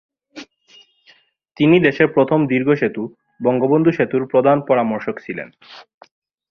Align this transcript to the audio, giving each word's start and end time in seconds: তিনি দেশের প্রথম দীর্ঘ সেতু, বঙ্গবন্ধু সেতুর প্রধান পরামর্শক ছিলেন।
তিনি 1.57 1.75
দেশের 1.79 2.07
প্রথম 2.07 2.39
দীর্ঘ 2.47 2.69
সেতু, 2.73 3.03
বঙ্গবন্ধু 3.41 3.91
সেতুর 3.91 4.23
প্রধান 4.27 4.57
পরামর্শক 4.61 5.15
ছিলেন। 5.19 5.47